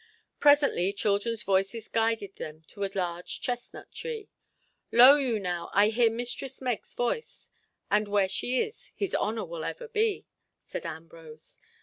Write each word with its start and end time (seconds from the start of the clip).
Presently 0.39 0.93
children's 0.93 1.43
voices 1.43 1.87
guided 1.87 2.37
them 2.37 2.63
to 2.69 2.83
a 2.83 2.89
large 2.95 3.39
chestnut 3.39 3.91
tree. 3.91 4.31
"Lo 4.91 5.13
you 5.15 5.39
now, 5.39 5.69
I 5.75 5.89
hear 5.89 6.09
Mistress 6.09 6.59
Meg's 6.59 6.95
voice, 6.95 7.51
and 7.91 8.07
where 8.07 8.27
she 8.27 8.61
is, 8.63 8.93
his 8.95 9.13
honour 9.13 9.45
will 9.45 9.63
ever 9.63 9.87
be," 9.87 10.25
said 10.65 10.87
Ambrose. 10.87 11.59